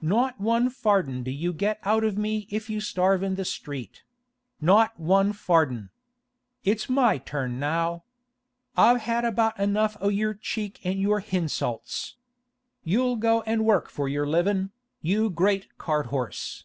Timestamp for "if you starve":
2.50-3.24